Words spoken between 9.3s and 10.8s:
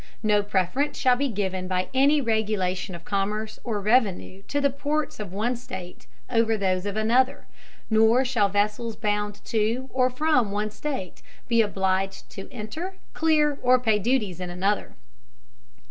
to, or from, one